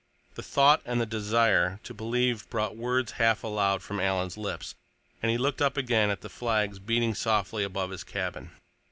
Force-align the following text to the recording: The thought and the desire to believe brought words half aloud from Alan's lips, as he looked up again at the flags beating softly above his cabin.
The 0.33 0.41
thought 0.41 0.81
and 0.83 0.99
the 0.99 1.05
desire 1.05 1.79
to 1.83 1.93
believe 1.93 2.49
brought 2.49 2.75
words 2.75 3.11
half 3.21 3.43
aloud 3.43 3.83
from 3.83 3.99
Alan's 3.99 4.35
lips, 4.35 4.73
as 5.21 5.29
he 5.29 5.37
looked 5.37 5.61
up 5.61 5.77
again 5.77 6.09
at 6.09 6.21
the 6.21 6.27
flags 6.27 6.79
beating 6.79 7.13
softly 7.13 7.63
above 7.63 7.91
his 7.91 8.03
cabin. 8.03 8.49